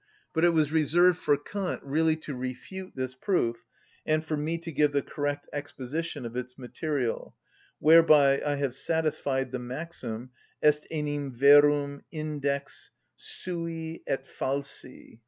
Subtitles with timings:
[0.33, 3.63] But it was reserved for Kant really to refute this proof,
[4.03, 7.35] and for me to give the correct exposition of its material,
[7.77, 10.31] whereby I have satisfied the maxim:
[10.63, 15.19] Est enim verum index sui et falsi.